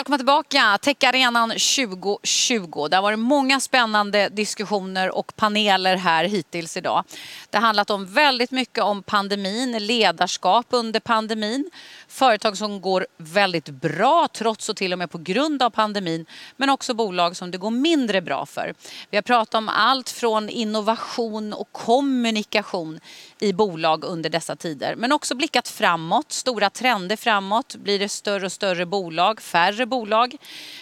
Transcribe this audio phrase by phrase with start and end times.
[0.00, 0.78] Välkomna tillbaka.
[0.82, 2.88] Techarenan 2020.
[2.90, 7.04] Det har varit många spännande diskussioner och paneler här hittills idag.
[7.50, 11.70] Det har handlat om väldigt mycket om pandemin, ledarskap under pandemin,
[12.08, 16.26] företag som går väldigt bra trots och till och med på grund av pandemin,
[16.56, 18.74] men också bolag som det går mindre bra för.
[19.10, 23.00] Vi har pratat om allt från innovation och kommunikation
[23.40, 27.76] i bolag under dessa tider, men också blickat framåt, stora trender framåt.
[27.76, 30.36] Blir det större och större bolag, färre bolag?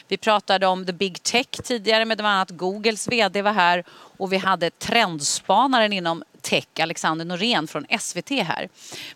[0.09, 4.33] Vi pratade om the big tech tidigare med bland annat Googles VD var här och
[4.33, 8.69] vi hade trendspanaren inom tech, Alexander Norén från SVT här.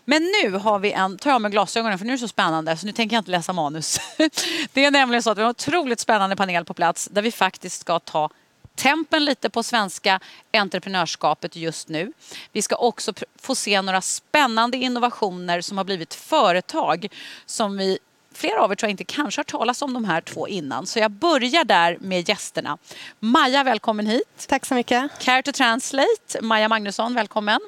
[0.05, 2.77] Men nu har vi en, tar jag med glasögonen för nu är det så spännande
[2.77, 3.99] så nu tänker jag inte läsa manus.
[4.73, 7.31] Det är nämligen så att vi har en otroligt spännande panel på plats där vi
[7.31, 8.29] faktiskt ska ta
[8.75, 10.19] tempen lite på svenska
[10.53, 12.13] entreprenörskapet just nu.
[12.51, 17.07] Vi ska också få se några spännande innovationer som har blivit företag
[17.45, 17.99] som vi
[18.33, 20.87] flera av er tror jag inte kanske har talat om de här två innan.
[20.87, 22.77] Så jag börjar där med gästerna.
[23.19, 24.45] Maja, välkommen hit.
[24.47, 25.11] Tack så mycket.
[25.19, 27.59] Care to Translate, Maja Magnusson, välkommen.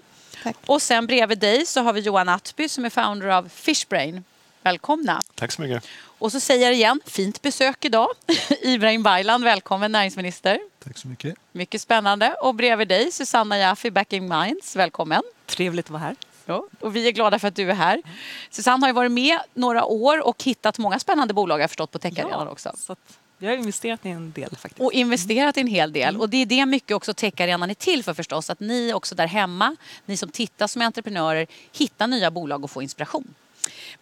[0.43, 0.55] Tack.
[0.65, 4.23] Och sen bredvid dig så har vi Johan Attby som är founder av Fishbrain.
[4.61, 5.21] Välkomna.
[5.36, 5.88] Tack så mycket.
[6.17, 8.09] Och så säger jag igen, fint besök idag.
[8.61, 10.59] Ibrahim Baylan, välkommen näringsminister.
[10.83, 11.36] Tack så mycket.
[11.52, 12.36] Mycket spännande.
[12.42, 15.22] Och bredvid dig Susanna Jaffi, Backing Minds, välkommen.
[15.45, 16.16] Trevligt att vara här.
[16.45, 18.02] Ja, och vi är glada för att du är här.
[18.50, 21.99] Susanne har ju varit med några år och hittat många spännande bolag jag förstått på
[21.99, 22.72] Techarenan ja, också.
[22.77, 24.81] Så att vi har investerat i en del faktiskt.
[24.81, 26.09] Och investerat i en hel del.
[26.09, 26.22] Mm.
[26.22, 28.49] Och det är det mycket också Techarenan är till för förstås.
[28.49, 32.83] Att ni också där hemma, ni som tittar som entreprenörer, hittar nya bolag och får
[32.83, 33.33] inspiration.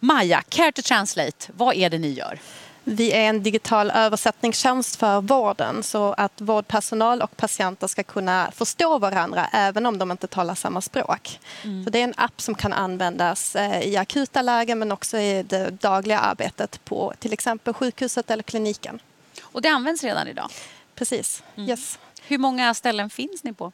[0.00, 2.38] Maja, Care to Translate, vad är det ni gör?
[2.86, 8.98] Vi är en digital översättningstjänst för vården så att vårdpersonal och patienter ska kunna förstå
[8.98, 11.40] varandra även om de inte talar samma språk.
[11.62, 11.84] Mm.
[11.84, 15.42] Så det är en app som kan användas eh, i akuta lägen men också i
[15.42, 19.00] det dagliga arbetet på till exempel sjukhuset eller kliniken.
[19.42, 20.50] Och det används redan idag?
[20.94, 21.42] Precis.
[21.56, 21.68] Mm.
[21.68, 21.98] Yes.
[22.26, 23.72] Hur många ställen finns ni på?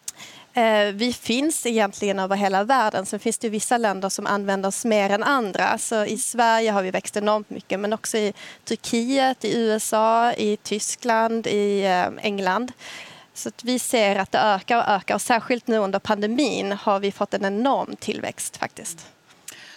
[0.54, 3.06] Eh, vi finns egentligen över hela världen.
[3.06, 5.78] Sen finns det vissa länder som använder oss mer än andra.
[5.78, 8.32] Så I Sverige har vi växt enormt mycket, men också i
[8.64, 12.72] Turkiet, i USA, i Tyskland, i eh, England.
[13.34, 15.14] Så vi ser att det ökar och ökar.
[15.14, 19.06] Och särskilt nu under pandemin har vi fått en enorm tillväxt faktiskt.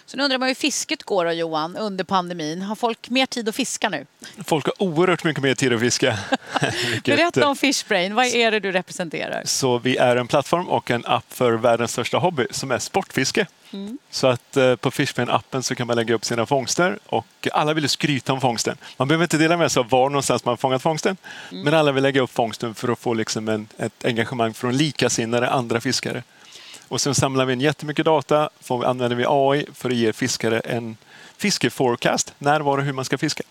[0.06, 2.62] Så nu undrar man hur fisket går då, Johan, under pandemin.
[2.62, 4.06] Har folk mer tid att fiska nu?
[4.44, 6.18] Folk har oerhört mycket mer tid att fiska.
[7.04, 8.14] Berätta om Fishbrain.
[8.14, 9.42] Vad är det du representerar?
[9.44, 13.46] Så vi är en plattform och en app för världens största hobby som är sportfiske.
[13.72, 13.98] Mm.
[14.10, 17.88] Så att eh, på Fishbrain-appen så kan man lägga upp sina fångster och alla vill
[17.88, 18.76] skryta om fångsten.
[18.96, 21.16] Man behöver inte dela med sig av var någonstans man fångat fångsten.
[21.50, 21.64] Mm.
[21.64, 25.50] Men alla vill lägga upp fångsten för att få liksom en, ett engagemang från likasinnade
[25.50, 26.22] andra fiskare.
[26.88, 30.60] Och sen samlar vi in jättemycket data, får, använder vi AI för att ge fiskare
[30.60, 30.96] en
[31.36, 33.42] fiskeforecast, när, var och hur man ska fiska.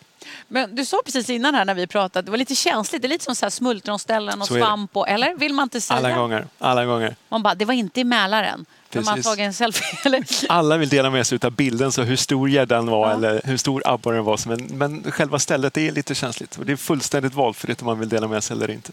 [0.47, 3.09] Men du sa precis innan här när vi pratade, det var lite känsligt, det är
[3.09, 5.97] lite som så här smultronställen och svamp, och, eller vill man inte säga?
[5.97, 7.15] Alla gånger, alla gånger.
[7.29, 8.65] Man bara, det var inte i Mälaren.
[8.89, 9.09] Precis.
[9.09, 9.97] Man tagit en selfie.
[10.05, 10.25] Eller?
[10.49, 13.13] Alla vill dela med sig av bilden, så hur stor gäddan var ja.
[13.13, 14.47] eller hur stor abborren var.
[14.47, 16.59] Men, men själva stället är lite känsligt.
[16.65, 18.91] Det är fullständigt valfritt om man vill dela med sig eller inte.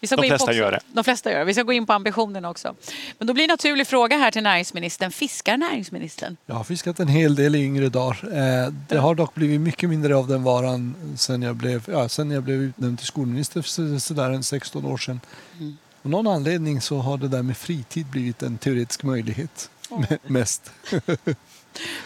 [0.00, 0.80] Vi ska de flesta också, gör det.
[0.92, 1.44] De flesta gör det.
[1.44, 2.74] Vi ska gå in på ambitionen också.
[3.18, 5.10] Men då blir en naturlig fråga här till näringsministern.
[5.10, 6.36] Fiskar näringsministern?
[6.46, 8.18] Jag har fiskat en hel del i yngre dagar.
[8.24, 12.30] Eh, det har dock blivit mycket mindre av den varan sen jag blev, ja, sen
[12.30, 15.20] jag blev utnämnd till skolminister för sådär en 16 år sedan.
[15.58, 15.76] Mm.
[16.02, 19.70] Av någon anledning så har det där med fritid blivit en teoretisk möjlighet.
[19.90, 20.04] Oh.
[20.26, 20.70] Mest.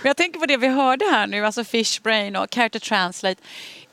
[0.02, 3.40] Men jag tänker på det vi hörde här nu, alltså Fishbrain och Care to Translate.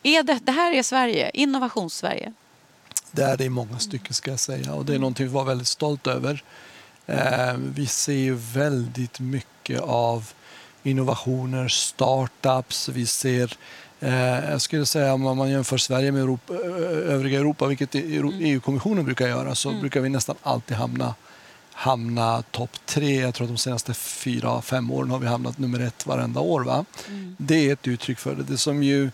[0.04, 2.34] Är det, det här är Sverige, innovationssverige.
[3.12, 5.44] Det är det i många stycken ska jag säga och det är någonting vi var
[5.44, 6.44] väldigt stolt över.
[7.06, 10.30] Eh, vi ser ju väldigt mycket av
[10.84, 12.90] innovationer, startups.
[12.90, 13.54] Vi ser,
[14.00, 19.06] eh, jag skulle säga om man jämför Sverige med Europa, övriga Europa, vilket EU-kommissionen mm.
[19.06, 19.82] brukar göra, så mm.
[19.82, 21.16] brukar vi nästan alltid hamna
[21.74, 23.22] hamna topp tre.
[23.22, 26.64] Jag tror att de senaste fyra, fem åren har vi hamnat nummer ett varenda år.
[26.64, 26.86] Va?
[27.08, 27.36] Mm.
[27.40, 28.44] Det är ett uttryck för det.
[28.44, 29.12] Det som ju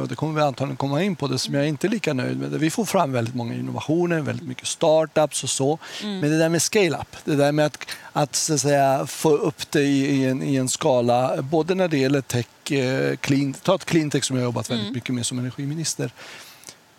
[0.00, 2.38] och det kommer vi antagligen komma in på, det som jag inte är lika nöjd
[2.38, 2.50] med.
[2.50, 5.78] Vi får fram väldigt många innovationer, väldigt mycket startups och så.
[6.02, 6.20] Mm.
[6.20, 9.70] Men det där med scale-up, det där med att, att, så att säga, få upp
[9.70, 13.74] det i, i, en, i en skala, både när det gäller tech, eh, clean, ta
[13.74, 14.94] ett cleantech som jag jobbat väldigt mm.
[14.94, 16.12] mycket med som energiminister.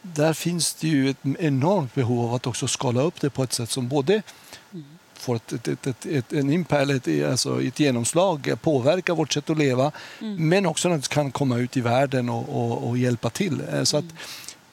[0.01, 3.53] Där finns det ju ett enormt behov av att också skala upp det på ett
[3.53, 4.21] sätt som både
[5.21, 9.57] får ett, ett, ett, ett, en impact, ett, alltså ett genomslag, påverkar vårt sätt att
[9.57, 9.91] leva
[10.21, 10.49] mm.
[10.49, 13.61] men också kan komma ut i världen och, och, och hjälpa till.
[13.73, 14.05] Eh, så att,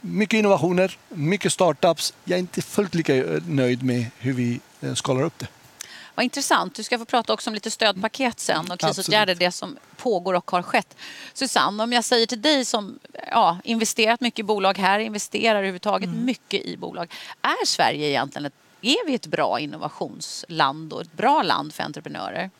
[0.00, 2.14] mycket innovationer, mycket startups.
[2.24, 3.14] Jag är inte fullt lika
[3.46, 5.46] nöjd med hur vi eh, skalar upp det.
[6.18, 6.74] Vad intressant.
[6.74, 10.50] Du ska få prata också om lite stödpaket sen och krisåtgärder, det som pågår och
[10.50, 10.96] har skett.
[11.34, 12.98] Susanne, om jag säger till dig som
[13.30, 16.24] ja, investerat mycket i bolag här, investerar överhuvudtaget mm.
[16.24, 17.12] mycket i bolag.
[17.42, 18.52] Är Sverige egentligen ett,
[18.82, 22.50] är vi ett bra innovationsland och ett bra land för entreprenörer?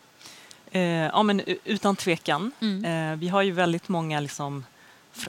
[0.70, 2.52] Eh, ja, men utan tvekan.
[2.60, 3.12] Mm.
[3.12, 4.64] Eh, vi har ju väldigt många liksom,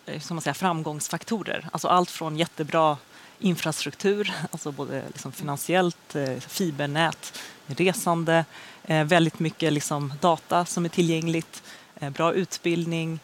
[0.06, 1.70] eh, som man säger, framgångsfaktorer.
[1.72, 2.98] Alltså allt från jättebra
[3.40, 8.46] infrastruktur, alltså både liksom finansiellt, eh, fibernät, resande,
[8.84, 11.64] eh, väldigt mycket liksom data som är tillgängligt,
[12.00, 13.20] eh, bra utbildning.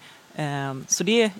[0.87, 1.31] Så det är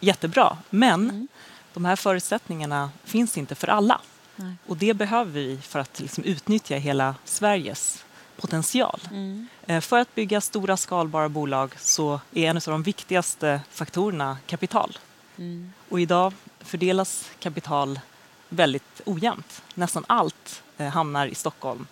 [0.00, 0.58] jättebra.
[0.70, 1.28] Men mm.
[1.74, 4.00] de här förutsättningarna finns inte för alla.
[4.36, 4.54] Nej.
[4.66, 8.04] Och det behöver vi för att liksom utnyttja hela Sveriges
[8.36, 9.00] potential.
[9.10, 9.48] Mm.
[9.80, 14.98] För att bygga stora skalbara bolag så är en av de viktigaste faktorerna kapital.
[15.36, 15.72] Mm.
[15.88, 18.00] Och idag fördelas kapital
[18.48, 19.62] väldigt ojämnt.
[19.74, 21.86] Nästan allt eh, hamnar i Stockholm.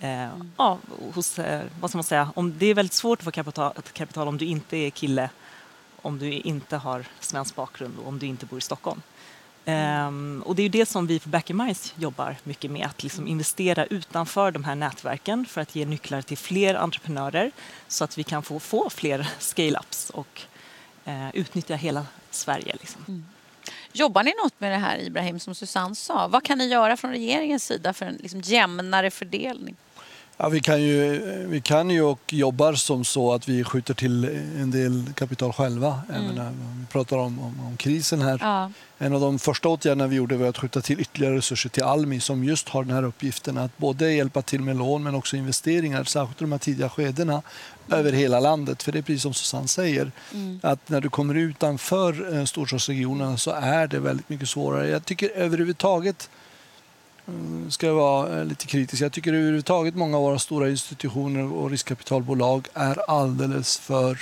[0.00, 0.52] Eh, mm.
[0.56, 0.78] ja,
[1.14, 4.28] hos, eh, vad ska man säga, om, det är väldigt svårt att få kapital, kapital
[4.28, 5.30] om du inte är kille,
[6.02, 9.02] om du inte har svensk bakgrund och om du inte bor i Stockholm.
[9.64, 13.02] Um, och det är ju det som vi på Back Minds jobbar mycket med, att
[13.02, 17.50] liksom investera utanför de här nätverken för att ge nycklar till fler entreprenörer
[17.88, 20.42] så att vi kan få, få fler scale-ups och
[21.08, 22.76] uh, utnyttja hela Sverige.
[22.80, 23.04] Liksom.
[23.08, 23.24] Mm.
[23.92, 26.28] Jobbar ni något med det här Ibrahim som Susanne sa?
[26.28, 29.76] Vad kan ni göra från regeringens sida för en liksom jämnare fördelning?
[30.42, 34.24] Ja, vi, kan ju, vi kan ju och jobbar som så att vi skjuter till
[34.60, 36.00] en del kapital själva.
[36.08, 36.24] Mm.
[36.24, 36.36] Även
[36.80, 38.38] vi pratar om, om, om krisen här.
[38.40, 38.70] Ja.
[38.98, 42.20] En av de första åtgärderna vi gjorde var att skjuta till ytterligare resurser till Almi
[42.20, 46.04] som just har den här uppgiften att både hjälpa till med lån men också investeringar,
[46.04, 47.42] särskilt i de här tidiga skedena
[47.86, 47.98] mm.
[47.98, 48.82] över hela landet.
[48.82, 50.60] För det är precis som Susanne säger, mm.
[50.62, 54.88] att när du kommer utanför eh, storstadsregionerna så är det väldigt mycket svårare.
[54.88, 56.28] Jag tycker överhuvudtaget
[57.28, 59.02] Eh, ska jag vara eh, lite kritisk.
[59.02, 64.18] Jag tycker överhuvudtaget många av våra stora institutioner och riskkapitalbolag är alldeles för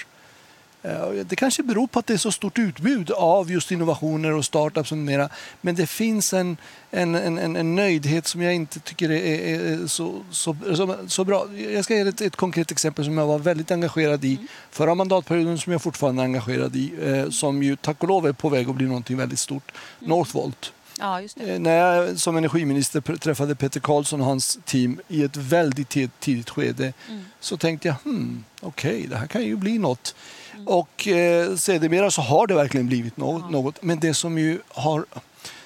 [0.83, 4.45] eh, det kanske beror på att det är så stort utbud av just innovationer och
[4.45, 5.29] startups och mera.
[5.61, 6.57] Men det finns en,
[6.91, 11.47] en, en, en nöjdhet som jag inte tycker är, är så, så, så, så, bra.
[11.57, 14.39] Jag ska ge ett, ett konkret exempel som jag var väldigt engagerad i
[14.71, 16.93] förra mandatperioden som jag fortfarande är engagerad i.
[17.31, 19.73] Som ju tack och lov är på väg att bli någonting väldigt stort.
[20.01, 20.09] Mm.
[20.11, 20.73] Northvolt.
[21.01, 25.89] Ja, eh, När jag som energiminister träffade Peter Karlsson och hans team i ett väldigt
[26.21, 27.25] tidigt skede mm.
[27.41, 30.15] så tänkte jag, hmm, okej, okay, det här kan ju bli något.
[30.55, 30.69] Mm.
[30.69, 33.51] Och eh, sedermera så har det verkligen blivit något, ja.
[33.51, 33.83] något.
[33.83, 35.05] Men det som ju har,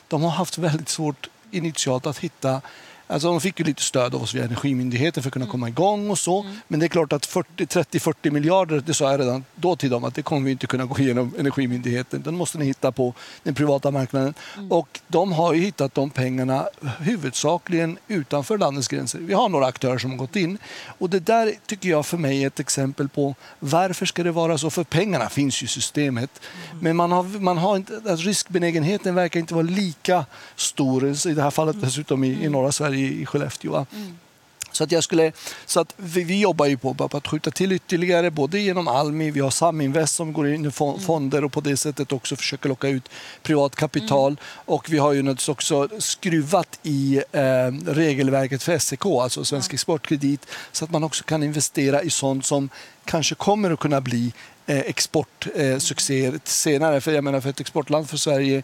[0.08, 2.60] de har haft väldigt svårt initialt att hitta
[3.06, 5.52] Alltså de fick ju lite stöd av oss via Energimyndigheten för att kunna mm.
[5.52, 6.40] komma igång och så.
[6.40, 6.56] Mm.
[6.68, 10.14] Men det är klart att 30-40 miljarder, det sa jag redan då till dem, att
[10.14, 12.22] det kommer vi inte kunna gå igenom Energimyndigheten.
[12.22, 14.34] Den måste ni hitta på den privata marknaden.
[14.56, 14.72] Mm.
[14.72, 16.68] Och de har ju hittat de pengarna
[16.98, 19.18] huvudsakligen utanför landets gränser.
[19.18, 20.58] Vi har några aktörer som har gått in.
[20.98, 24.58] Och det där tycker jag för mig är ett exempel på varför ska det vara
[24.58, 24.70] så?
[24.70, 26.30] För pengarna finns ju i systemet.
[26.70, 26.78] Mm.
[26.82, 30.24] Men man har, man har inte, alltså riskbenägenheten verkar inte vara lika
[30.56, 31.84] stor, i det här fallet mm.
[31.84, 33.87] dessutom i, i norra Sverige i, i Skellefteå.
[33.93, 34.17] Mm.
[34.76, 35.32] Så att jag skulle,
[35.67, 39.31] så att vi, vi jobbar ju på, på, att skjuta till ytterligare, både genom Almi,
[39.31, 41.00] vi har Saminvest som går in i mm.
[41.00, 43.08] fonder och på det sättet också försöker locka ut
[43.43, 44.32] privat kapital.
[44.32, 44.38] Mm.
[44.64, 47.43] Och vi har ju naturligtvis också skruvat i eh,
[47.87, 49.75] regelverket för SEK, alltså Svensk mm.
[49.75, 52.69] Exportkredit, så att man också kan investera i sånt som
[53.05, 54.32] kanske kommer att kunna bli
[54.67, 57.01] eh, exportsuccéer eh, senare.
[57.01, 58.63] För jag menar, för ett exportland för Sverige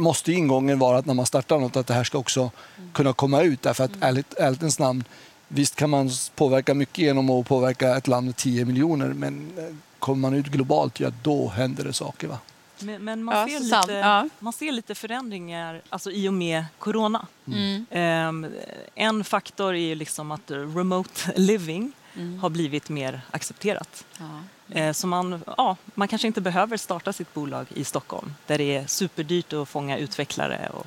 [0.00, 2.50] måste ingången vara att när man startar något att det här ska också
[2.92, 3.62] kunna komma ut.
[3.62, 4.02] Därför att mm.
[4.08, 5.04] ärligt, ärligtens namn,
[5.48, 9.64] visst kan man påverka mycket genom att påverka ett land med 10 miljoner men eh,
[9.98, 12.28] kommer man ut globalt, ja då händer det saker.
[12.28, 12.38] Va?
[12.78, 14.28] Men, men man, ja, ser lite, ja.
[14.38, 17.26] man ser lite förändringar alltså, i och med corona.
[17.46, 17.86] Mm.
[18.28, 18.52] Um,
[18.94, 22.38] en faktor är liksom att remote living mm.
[22.38, 24.04] har blivit mer accepterat.
[24.18, 24.24] Ja.
[24.70, 28.76] Eh, så man, ja, man kanske inte behöver starta sitt bolag i Stockholm där det
[28.76, 30.86] är superdyrt att fånga utvecklare och,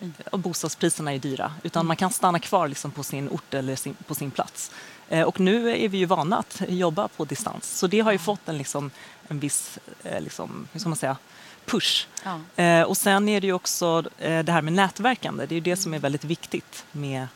[0.00, 0.14] mm.
[0.32, 1.52] och bostadspriserna är dyra.
[1.62, 4.70] Utan man kan stanna kvar liksom på sin ort eller sin, på sin plats.
[5.08, 8.18] Eh, och nu är vi ju vana att jobba på distans så det har ju
[8.18, 8.90] fått en, liksom,
[9.28, 11.16] en viss eh, liksom, hur ska man säga,
[11.64, 12.06] push.
[12.24, 12.86] Ja.
[12.86, 15.46] Och sen är det ju också det här med nätverkande.
[15.46, 17.26] Det är ju det som är väldigt viktigt med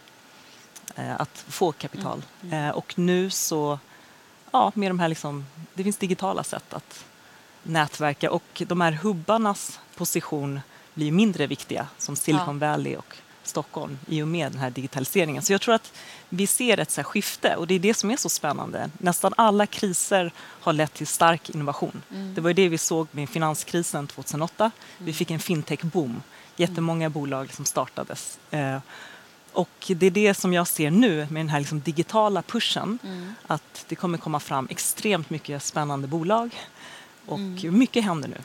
[0.97, 2.23] att få kapital.
[2.43, 2.59] Mm.
[2.59, 2.75] Mm.
[2.75, 3.79] Och nu så
[4.51, 7.05] ja, med de här liksom, det finns digitala sätt att
[7.63, 10.61] nätverka och de här hubbarnas position
[10.95, 12.69] blir mindre viktiga som Silicon ja.
[12.69, 15.43] Valley och Stockholm i och med den här digitaliseringen.
[15.43, 15.93] Så jag tror att
[16.29, 18.91] vi ser ett så skifte och det är det som är så spännande.
[18.99, 22.03] Nästan alla kriser har lett till stark innovation.
[22.11, 22.35] Mm.
[22.35, 24.65] Det var det vi såg med finanskrisen 2008.
[24.65, 24.73] Mm.
[24.99, 26.23] Vi fick en fintech-boom.
[26.57, 28.39] Jättemånga bolag som startades.
[29.53, 32.99] Och det är det som jag ser nu med den här liksom digitala pushen.
[33.05, 33.35] Mm.
[33.47, 36.51] Att det kommer komma fram extremt mycket spännande bolag
[37.27, 37.79] och mm.
[37.79, 38.37] mycket händer nu.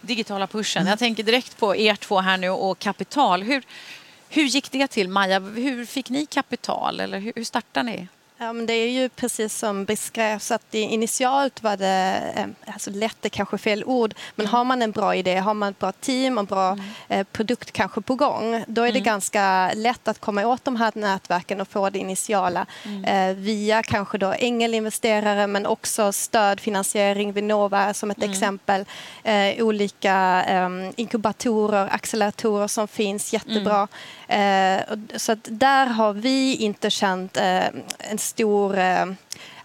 [0.00, 0.80] Digitala pushen.
[0.80, 0.90] Mm.
[0.90, 3.42] Jag tänker direkt på er två här nu och kapital.
[3.42, 3.64] Hur,
[4.28, 5.40] hur gick det till Maja?
[5.40, 8.08] Hur fick ni kapital eller hur, hur startade ni?
[8.38, 13.24] Ja, men det är ju precis som beskrevs att initialt var det, eh, alltså lätt
[13.24, 16.38] är kanske fel ord, men har man en bra idé, har man ett bra team
[16.38, 16.84] och bra mm.
[17.08, 19.04] eh, produkt kanske på gång, då är det mm.
[19.04, 23.04] ganska lätt att komma åt de här nätverken och få det initiala mm.
[23.04, 28.30] eh, via kanske då ängelinvesterare men också stödfinansiering, Vinnova som ett mm.
[28.30, 28.84] exempel,
[29.58, 33.88] olika eh, inkubatorer, acceleratorer som finns, jättebra.
[34.28, 35.08] Mm.
[35.16, 39.06] Så att där har vi inte känt en stor eh,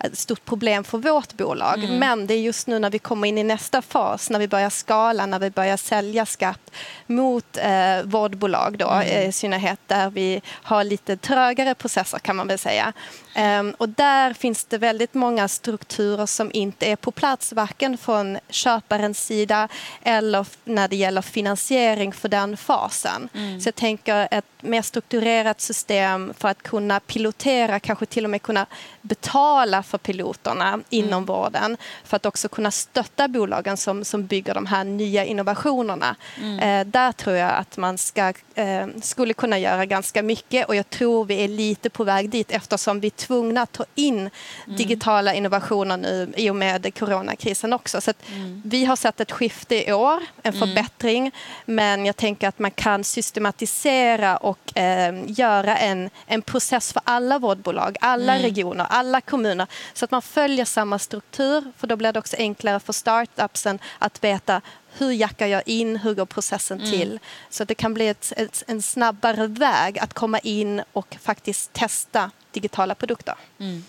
[0.03, 1.83] ett stort problem för vårt bolag.
[1.83, 1.99] Mm.
[1.99, 4.69] Men det är just nu när vi kommer in i nästa fas, när vi börjar
[4.69, 6.71] skala, när vi börjar sälja skatt
[7.07, 9.29] mot eh, vårdbolag då, mm.
[9.29, 12.93] i synnerhet där vi har lite trögare processer kan man väl säga.
[13.35, 18.37] Um, och där finns det väldigt många strukturer som inte är på plats, varken från
[18.49, 19.67] köparens sida
[20.01, 23.29] eller när det gäller finansiering för den fasen.
[23.33, 23.61] Mm.
[23.61, 28.41] Så jag tänker ett mer strukturerat system för att kunna pilotera, kanske till och med
[28.41, 28.65] kunna
[29.01, 31.25] betala för piloterna inom mm.
[31.25, 36.15] vården för att också kunna stötta bolagen som, som bygger de här nya innovationerna.
[36.37, 36.59] Mm.
[36.59, 40.89] Eh, där tror jag att man ska, eh, skulle kunna göra ganska mycket och jag
[40.89, 44.31] tror vi är lite på väg dit eftersom vi tvungna att ta in mm.
[44.77, 48.01] digitala innovationer nu i och med coronakrisen också.
[48.01, 48.61] Så mm.
[48.65, 50.67] Vi har sett ett skifte i år, en mm.
[50.67, 51.31] förbättring,
[51.65, 57.39] men jag tänker att man kan systematisera och eh, göra en, en process för alla
[57.39, 58.43] vårdbolag, alla mm.
[58.43, 62.79] regioner, alla kommuner så att man följer samma struktur för då blir det också enklare
[62.79, 64.61] för startupsen att veta
[64.97, 66.91] hur jackar jag in, hur går processen mm.
[66.91, 67.19] till?
[67.49, 72.31] Så det kan bli ett, ett, en snabbare väg att komma in och faktiskt testa
[72.53, 73.35] digitala produkter.
[73.59, 73.83] Mm.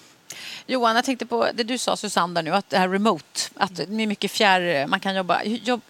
[0.67, 3.83] Johan, jag tänkte på det du sa Susanne nu, att det här remote, att det
[3.83, 5.39] är mycket fjärr, man kan jobba.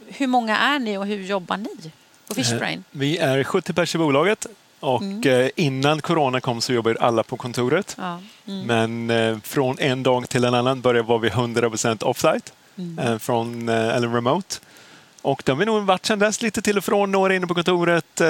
[0.09, 1.91] Hur, många är ni och hur jobbar ni
[2.27, 2.79] på Fishbrain?
[2.79, 4.47] Eh, vi är 70 personer i bolaget
[4.81, 5.23] och mm.
[5.41, 7.97] Eh, innan corona kom så jobbade alla på kontoret.
[7.99, 8.21] Ja.
[8.47, 8.67] Mm.
[8.67, 13.21] Men eh, från en dag till en annan började var vi 100% offsite, mm.
[13.21, 14.57] från, eller remote.
[15.23, 17.55] Och det har vi nog varit sedan dess, lite till och från, några inne på
[17.55, 18.21] kontoret.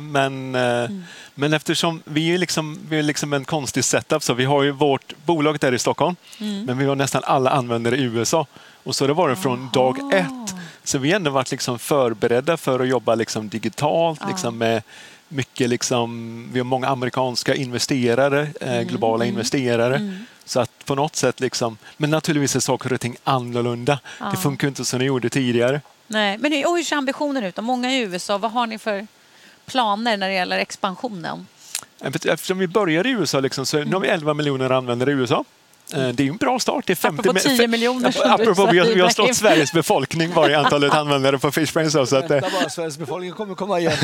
[0.00, 1.04] Men, mm.
[1.34, 4.70] men eftersom vi är, liksom, vi är liksom en konstig setup så vi har ju
[4.70, 6.64] vårt bolag där i Stockholm, mm.
[6.64, 8.46] men vi har nästan alla användare i USA.
[8.84, 9.70] Och så har det varit från Aha.
[9.72, 10.54] dag ett.
[10.84, 14.28] Så vi har ändå varit liksom förberedda för att jobba liksom digitalt, ja.
[14.28, 14.82] liksom med
[15.28, 19.96] mycket liksom, vi har många amerikanska investerare, eh, mm, globala investerare.
[19.96, 20.26] Mm.
[20.44, 23.98] Så att på något sätt, liksom, men naturligtvis är saker och ting annorlunda.
[24.20, 24.30] Ja.
[24.30, 25.80] Det funkar inte som det gjorde tidigare.
[26.12, 27.56] Nej, men hur ser ambitionen ut?
[27.56, 29.06] Många i USA, vad har ni för
[29.66, 31.46] planer när det gäller expansionen?
[32.00, 35.44] Eftersom vi började i USA, liksom, så nu har vi 11 miljoner användare i USA.
[35.94, 36.86] Eh, det är en bra start.
[36.86, 38.16] Det är 50 apropå 10 miljoner.
[38.24, 41.90] Apropå, vi har, vi har slått Sveriges befolkning var i antalet användare på Fishbrain.
[41.90, 43.96] Så, att, Vänta bara, Sveriges befolkning kommer komma igen.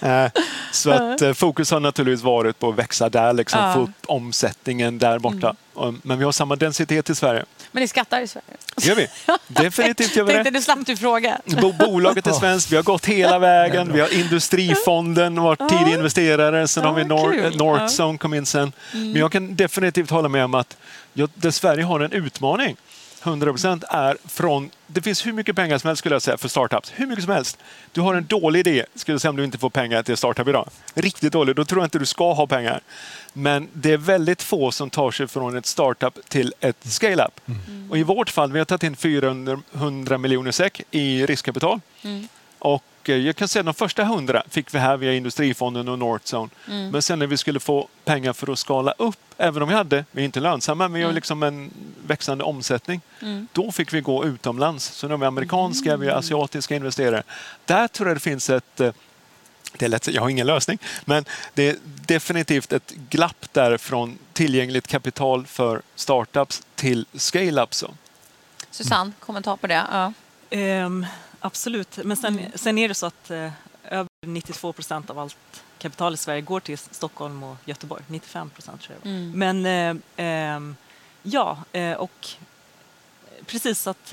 [0.00, 0.30] Eh,
[0.72, 3.74] så att eh, fokus har naturligtvis varit på att växa där, liksom, ja.
[3.74, 5.46] få upp omsättningen där borta.
[5.46, 5.56] Mm.
[6.02, 7.44] Men vi har samma densitet i Sverige.
[7.72, 8.46] Men ni skattar i Sverige?
[8.76, 9.08] Det gör vi.
[9.62, 10.36] Definitivt gör vi det.
[10.36, 11.40] Tänkte, nu slapp du fråga.
[11.78, 13.92] Bolaget är svenskt, vi har gått hela vägen.
[13.92, 16.68] Vi har Industrifonden, varit tidig investerare.
[16.68, 18.72] Sen har vi Nor Northzone kom in sen.
[18.92, 19.12] Mm.
[19.12, 20.76] Men jag kan definitivt hålla med om att
[21.50, 22.76] Sverige har en utmaning
[23.22, 24.70] 100 procent är från...
[24.86, 26.92] Det finns hur mycket pengar som helst skulle jag säga för startups.
[26.94, 27.58] Hur mycket som helst.
[27.92, 30.48] Du har en dålig idé, skulle jag säga om du inte får pengar till startup
[30.48, 30.68] idag.
[30.94, 32.80] Riktigt dålig, då tror jag inte du ska ha pengar.
[33.32, 37.40] Men det är väldigt få som tar sig från ett startup till ett scale-up.
[37.46, 37.90] Mm.
[37.90, 41.80] Och i vårt fall, vi har tagit in 400 miljoner SEK i riskkapital.
[42.02, 42.28] Mm.
[42.58, 45.98] Och eh, jag kan säga att de första hundra fick vi här via Industrifonden och
[45.98, 46.48] Northzone.
[46.68, 46.90] Mm.
[46.90, 50.04] Men sen när vi skulle få pengar för att skala upp, även om vi hade,
[50.10, 51.14] vi är inte lönsamma, men vi har mm.
[51.14, 51.70] liksom en
[52.06, 53.00] växande omsättning.
[53.22, 53.48] Mm.
[53.52, 54.84] Då fick vi gå utomlands.
[54.84, 57.22] Så nu har vi amerikanska, vi har asiatiska investerare.
[57.64, 58.92] Där tror jag det finns ett eh,
[59.78, 64.18] det är lätt, jag har ingen lösning, men det är definitivt ett glapp där från
[64.32, 67.84] tillgängligt kapital för startups till scale-ups.
[68.70, 69.84] Susanne, kommentar på det?
[69.92, 70.12] Ja.
[70.50, 71.06] Um,
[71.46, 72.50] absolut, men sen, mm.
[72.54, 73.50] sen är det så att uh,
[73.84, 75.36] över 92 procent av allt
[75.78, 78.02] kapital i Sverige går till Stockholm och Göteborg.
[78.06, 79.12] 95 procent tror jag.
[79.12, 79.62] Mm.
[79.62, 80.76] Men uh, um,
[81.22, 82.28] ja, uh, och
[83.46, 84.12] precis att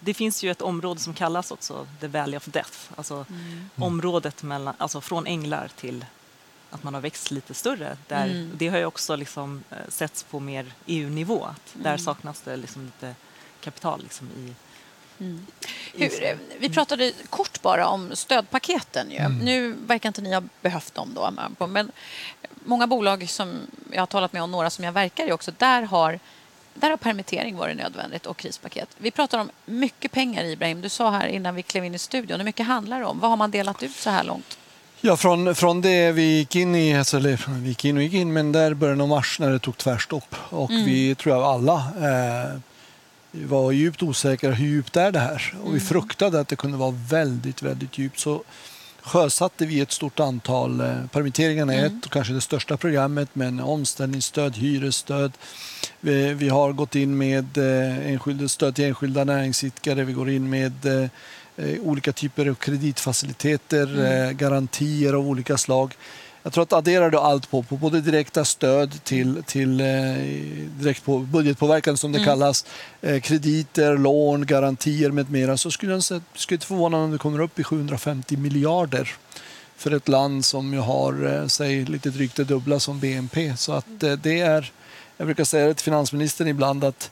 [0.00, 3.70] det finns ju ett område som kallas också The Valley of Death, alltså mm.
[3.76, 6.04] området mellan, alltså från änglar till
[6.70, 7.96] att man har växt lite större.
[8.08, 8.50] Där, mm.
[8.54, 11.44] Det har ju också liksom, eh, setts på mer EU-nivå.
[11.44, 11.82] Mm.
[11.82, 13.14] Där saknas det liksom lite
[13.60, 14.54] kapital liksom i,
[15.20, 15.46] Mm.
[15.92, 19.10] Hur, vi pratade kort bara om stödpaketen.
[19.10, 19.16] Ju.
[19.16, 19.38] Mm.
[19.38, 21.12] Nu verkar inte ni ha behövt dem.
[21.14, 21.92] Då, men
[22.64, 23.58] många bolag som
[23.90, 26.18] jag har talat med och några som jag verkar i också, där har,
[26.74, 28.88] där har permittering varit nödvändigt och krispaket.
[28.98, 30.80] Vi pratar om mycket pengar, Ibrahim.
[30.80, 32.40] Du sa här innan vi klev in i studion.
[32.40, 33.20] Hur mycket handlar det om?
[33.20, 34.58] Vad har man delat ut så här långt?
[35.00, 38.12] Ja, från, från det vi gick in i, alltså, eller vi gick in och gick
[38.12, 40.84] in, men där början av mars när det tog tvärstopp och Mm.
[40.84, 42.60] vi tror jag alla eh,
[43.32, 46.94] var djupt osäkra hur djupt är det här och vi fruktade att det kunde vara
[47.10, 48.18] väldigt, väldigt djupt.
[48.18, 48.42] Så
[49.02, 53.60] sjösatte vi ett stort antal, eh, permitteringarna är ett och kanske det största programmet men
[53.60, 55.32] omställningsstöd, hyresstöd.
[56.00, 60.50] Vi, vi har gått in med eh, enskilda, stöd till enskilda näringsidkare, vi går in
[60.50, 60.86] med
[61.56, 65.94] eh, olika typer av kreditfaciliteter, eh, garantier av olika slag.
[66.42, 69.86] Jag tror att adderar du allt på, på både direkta stöd till, till eh,
[70.80, 72.64] direkt på budgetpåverkan som det kallas,
[73.02, 77.10] eh, krediter, lån, garantier med mera så skulle jag säga- skulle inte förvåna mig om
[77.12, 79.14] det kommer upp i 750 miljarder
[79.76, 83.56] för ett land som ju har, eh, säg, lite drygt det dubbla som BNP.
[83.56, 84.72] Så att eh, det är,
[85.16, 87.10] jag brukar säga det till finansministern ibland att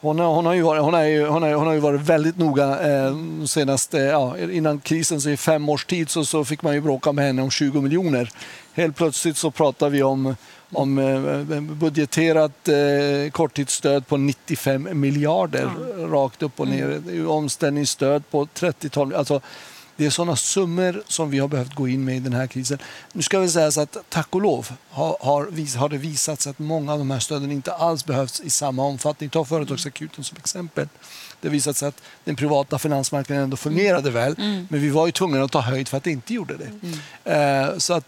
[0.00, 2.00] hon har, hon, har ju varit, hon, är ju, hon, har, hon har ju varit
[2.00, 6.44] väldigt noga eh, de senaste, ja, innan krisen så i fem års tid så, så
[6.44, 8.30] fick man ju bråka med henne om 20 miljoner.
[8.74, 10.36] Helt plötsligt så pratar vi om,
[10.72, 15.70] om eh, budgeterat eh, korttidsstöd på 95 miljarder
[16.10, 17.02] rakt upp och ner.
[17.10, 19.14] Är Omställningsstöd på 30-tal.
[19.14, 19.40] Alltså,
[19.96, 22.78] det är sådana summor som vi har behövt gå in med i den här krisen.
[23.12, 26.50] Nu ska vi säga så att tack och lov har, har, har det visat sig
[26.50, 29.30] att många av de här stöden inte alls behövs i samma omfattning.
[29.30, 30.88] Ta företagsakuten som exempel.
[31.40, 35.44] Det visat sig att den privata finansmarknaden ändå fungerade väl, men vi var ju tvungna
[35.44, 36.70] att ta höjd för att det inte gjorde det.
[37.32, 38.04] Eh, så att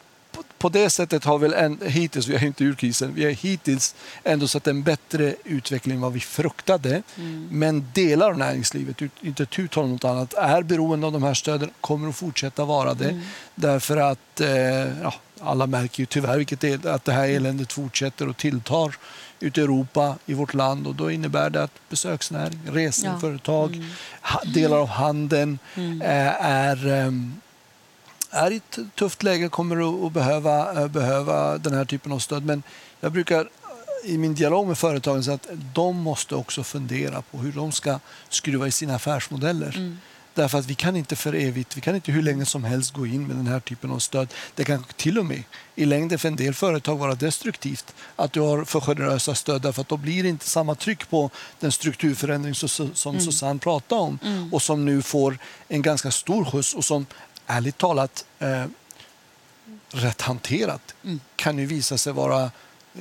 [0.59, 3.95] på, det sättet har väl en, hittills, vi är inte ur krisen, vi har hittills
[4.25, 7.03] ändå sett en bättre utveckling än vad vi fruktade.
[7.51, 11.35] Men delar av näringslivet, inte tu tal om något annat, är beroende av de här
[11.35, 13.21] stöden, kommer att fortsätta vara det.
[13.55, 18.29] Därför att eh, ja, alla märker ju tyvärr vilket är, att det här eländet fortsätter
[18.29, 18.97] och tilltar
[19.41, 20.87] ute i Europa, i vårt land.
[20.87, 23.85] Och då innebär det att besöksnäring, reseföretag,
[24.23, 25.59] ha, delar av handeln
[26.03, 27.35] eh, är ehm,
[28.31, 32.45] är i ett tufft läge kommer att behöva, eh, behöva den här typen av stöd.
[32.45, 32.63] Men
[33.01, 33.49] jag brukar
[34.05, 37.99] i min dialog med företagen säga att de måste också fundera på hur de ska
[38.29, 39.97] skruva i sina affärsmodeller.
[40.35, 43.07] Därför att vi kan inte för evigt, vi kan inte hur länge som helst gå
[43.07, 44.29] in med den här typen av stöd.
[44.55, 45.43] Det kan till och med
[45.75, 49.81] i längden för en del företag vara destruktivt att du har för generösa stöd därför
[49.81, 54.19] att då blir det inte samma tryck på den strukturförändring som, som Susanne pratade om
[54.53, 55.39] och som nu får
[55.69, 57.07] en ganska stor skjuts och som
[57.49, 58.65] ärligt talat eh,
[59.91, 60.95] rätt hanterat
[61.37, 62.43] kan ju visa sig vara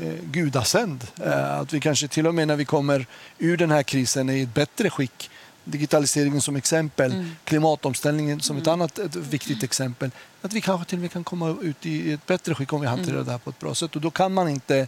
[0.02, 1.08] eh, gudasänd.
[1.26, 3.06] Eh, att vi kanske till och med när vi kommer
[3.38, 5.30] ur den här krisen är i ett bättre skick.
[5.64, 10.12] Digitaliseringen som exempel, klimatomställningen som ett annat ett viktigt exempel.
[10.42, 12.88] Att vi kanske till och med kan komma ut i ett bättre skick om vi
[12.88, 13.96] hanterar det här på ett bra sätt.
[13.96, 14.88] Och då kan man inte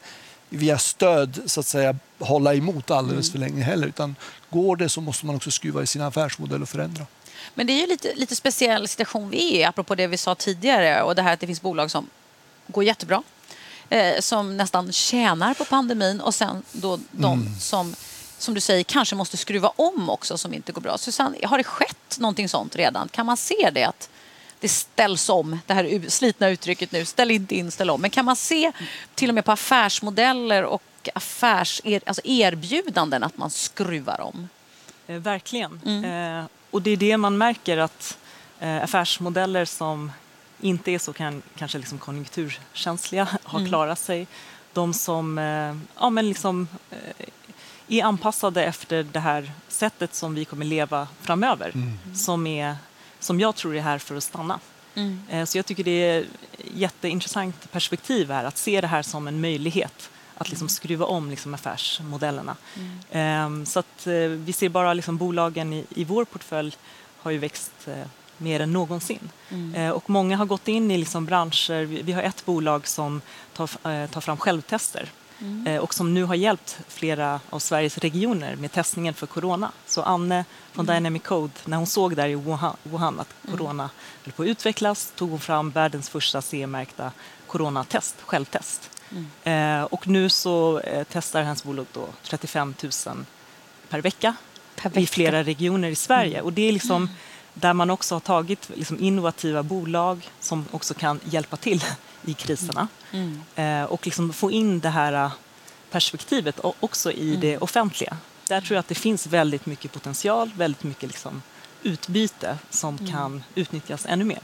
[0.50, 3.88] via stöd så att säga hålla emot alldeles för länge heller.
[3.88, 4.15] Utan
[4.50, 7.06] går det så måste man också skruva i sin affärsmodell och förändra.
[7.54, 10.36] Men det är ju lite, lite speciell situation vi är i, apropå det vi sa
[10.36, 12.10] tidigare och det här att det finns bolag som
[12.67, 13.23] går jättebra,
[13.89, 17.95] eh, som nästan tjänar på pandemin och sen då de som,
[18.38, 20.97] som du säger, kanske måste skruva om också som inte går bra.
[20.97, 23.10] Susanne, har det skett någonting sånt redan?
[23.10, 24.10] Kan man se det att
[24.60, 28.02] det ställs om, det här slitna uttrycket nu, ställ inte in, ställ om.
[28.02, 28.71] Men kan man se
[29.15, 34.49] till och med på affärsmodeller och affärs, alltså erbjudanden att man skruvar om?
[35.08, 35.82] Eh, verkligen.
[35.86, 36.45] Mm.
[36.71, 38.17] Och det är det man märker att
[38.60, 40.12] eh, affärsmodeller som
[40.62, 43.69] inte är så kan, kanske liksom konjunkturkänsliga har Mm.
[43.69, 44.27] klarat sig.
[44.73, 47.25] De som eh, ja, men liksom, eh,
[47.88, 51.73] är anpassade efter det här sättet som vi kommer leva framöver.
[52.15, 52.75] Som, är,
[53.19, 54.60] som jag tror är här för att stanna.
[54.95, 55.21] Mm.
[55.29, 56.27] Eh, Så jag tycker det är ett
[56.73, 60.10] jätteintressant perspektiv här att se det här som en möjlighet
[60.41, 62.56] att liksom skruva om liksom affärsmodellerna.
[63.12, 66.78] Ehm, Så att eh, vi ser bara liksom bolagen i, i vår portfölj
[67.21, 67.93] har ju växt eh,
[68.38, 69.30] mer än någonsin.
[69.75, 73.21] Eh, Och många har gått in i liksom branscher, vi har ett bolag som
[73.54, 75.10] tar, tar fram självtester
[75.65, 79.71] eh, och som nu har hjälpt flera av Sveriges regioner med testningen för corona.
[79.88, 82.36] Så Anne från Dynamic Code, när hon såg där i
[82.84, 83.89] Wuhan, att corona
[84.23, 87.12] höll på att utvecklas, tog hon fram världens första CE-märkta
[87.47, 88.89] coronatest, självtest.
[89.43, 92.91] Eh, och nu så eh, testar hennes bolag då 35 000
[93.89, 94.36] per vecka,
[94.76, 95.08] Per i vecka.
[95.08, 96.41] flera regioner i Sverige.
[96.41, 97.10] Och det är liksom
[97.54, 101.84] där man också har tagit liksom innovativa bolag som också kan hjälpa till
[102.26, 102.88] i kriserna.
[103.12, 103.41] Mm.
[103.56, 105.32] Eh, och liksom få in det här eh,
[105.91, 108.17] perspektivet också i det offentliga.
[108.48, 111.41] Där tror jag att det finns väldigt mycket potential, väldigt mycket liksom
[111.83, 114.39] utbyte som kan utnyttjas ännu mer.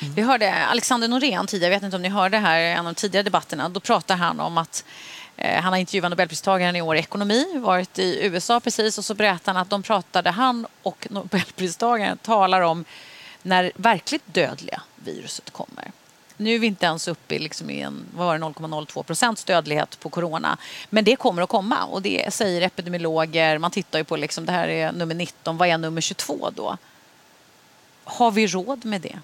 [0.00, 2.84] Vi hörde Alexander Norén tidigare, jag vet inte om ni hörde här i en av
[2.84, 3.68] de tidigare debatterna.
[3.68, 4.84] Då pratade han om att
[5.36, 9.14] eh, han har intervjuat Nobelpristagaren i år i ekonomi, varit i USA precis och så
[9.14, 12.84] berättade han att de pratade, han och Nobelpristagaren talar om
[13.42, 15.92] när verkligt dödliga viruset kommer.
[16.36, 19.44] Nu är vi inte ens uppe i, liksom i en, vad var det, 0,02 procents
[19.44, 20.58] dödlighet på corona.
[20.90, 23.58] Men det kommer att komma och det säger epidemiologer.
[23.58, 26.76] Man tittar ju på, liksom, det här är nummer 19, vad är nummer 22 då?
[28.04, 29.18] Har vi råd med det?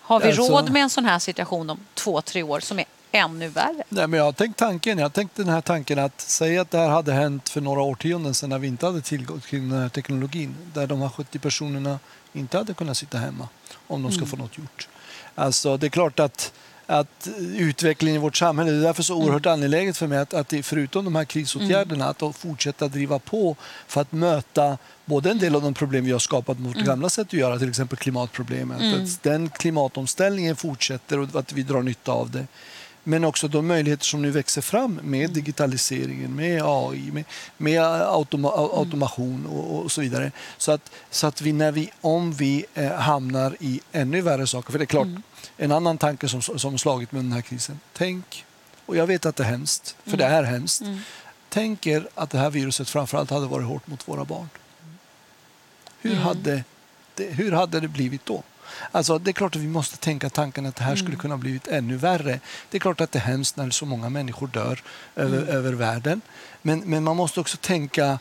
[0.00, 2.84] Har vi Alltså- råd med en sån här situation om två, tre år som är
[3.12, 3.82] ännu värre?
[3.88, 4.98] Nej, men jag har tänkt tanken.
[4.98, 7.82] Jag har tänkt den här tanken att säga att det här hade hänt för några
[7.82, 10.56] årtionden sedan när vi inte hade tillgång till den här teknologin.
[10.74, 11.98] Där de här 70 personerna
[12.32, 13.48] inte hade kunnat sitta hemma
[13.86, 14.88] om de ska få något gjort.
[15.34, 16.52] Alltså, det är klart att,
[16.86, 20.52] att utvecklingen i vårt samhälle, det är därför så oerhört angeläget för mig att, att
[20.62, 25.54] förutom de här krisåtgärderna, att då fortsätta driva på för att möta både en del
[25.54, 28.80] av de problem vi har skapat med vårt gamla sätt att göra, till exempel klimatproblemet.
[29.02, 32.46] Att den klimatomställningen fortsätter och att vi drar nytta av det.
[33.04, 37.24] Men också de möjligheter som nu växer fram med digitaliseringen, med AI, med,
[37.56, 40.32] med automa, au- automation och, och så vidare.
[40.58, 44.72] Så att, så att vi, när vi, om vi eh, hamnar i ännu värre saker,
[44.72, 45.08] för det är klart,
[45.56, 47.80] en annan tanke som, som slagit med den här krisen.
[47.92, 48.44] Tänk,
[48.86, 50.82] och jag vet att det är hemskt, för det är hemskt.
[51.48, 54.48] Tänk er att det här viruset framförallt hade varit hårt mot våra barn.
[56.00, 56.64] Hur, hade,
[57.14, 58.42] det, hur hade det blivit då?
[58.92, 61.68] Alltså, det är klart att vi måste tänka tanken att det här skulle kunna blivit
[61.68, 62.40] ännu värre.
[62.70, 64.82] Det är klart att det är hemskt när så många människor dör
[65.16, 66.20] över, över världen.
[66.62, 68.18] Men, men man måste också tänka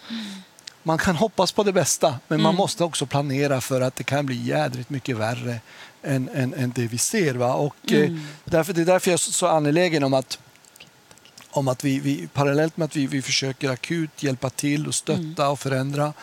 [0.84, 4.26] man kan hoppas på det bästa, men man måste också planera för att det kan
[4.26, 5.60] bli jädrigt mycket värre
[6.04, 7.34] än, än, än det vi ser.
[7.34, 7.54] Va?
[7.54, 8.12] Och, eh,
[8.46, 10.40] därför, det är därför jag är så, så angelägen om att
[11.52, 15.50] om att vi, vi parallellt med att vi, vi försöker akut hjälpa till och stötta
[15.50, 16.14] och förändra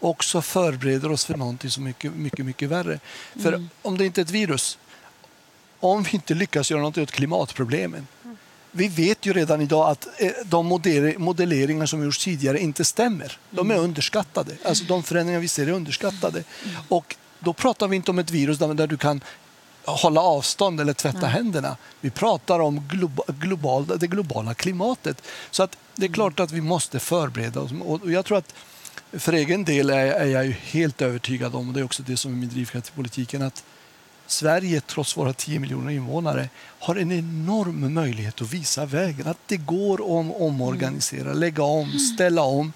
[0.00, 3.00] också förbereder oss för någonting som mycket, mycket, mycket värre.
[3.42, 4.78] För om det inte är ett virus,
[5.80, 8.06] om vi inte lyckas göra något åt klimatproblemen.
[8.70, 10.66] Vi vet ju redan idag att eh, de
[11.18, 13.38] modelleringar som gjorts tidigare inte stämmer.
[13.50, 14.52] De är underskattade.
[14.64, 16.44] Alltså de förändringar vi ser är underskattade.
[16.88, 19.20] Och då pratar vi inte om ett virus där, du kan
[19.84, 21.76] hålla avstånd eller tvätta händerna.
[22.00, 25.22] Vi pratar om globa, global, det globala klimatet.
[25.50, 27.70] Så att det är klart att vi måste förbereda oss.
[27.84, 28.54] Och jag tror att
[29.12, 32.32] för egen del är, jag ju helt övertygad om, och det är också det som
[32.32, 33.64] är min drivkraft i politiken, att
[34.26, 39.26] Sverige, trots våra 10 miljoner invånare, har en enorm möjlighet att visa vägen.
[39.26, 42.72] Att det går att omorganisera, lägga om, ställa om